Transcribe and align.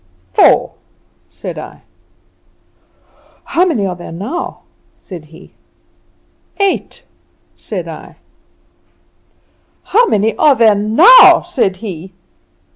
"'Four,' 0.33 0.73
said 1.29 1.59
I. 1.59 1.83
"'How 3.43 3.65
many 3.67 3.85
are 3.85 3.95
there 3.95 4.11
now?' 4.11 4.61
said 4.97 5.25
he. 5.25 5.53
"'Eight,' 6.59 7.03
said 7.55 7.87
I. 7.87 8.15
"'How 9.83 10.07
many 10.07 10.35
are 10.37 10.55
there 10.55 10.73
now?' 10.73 11.41
said 11.45 11.75
he. 11.85 12.13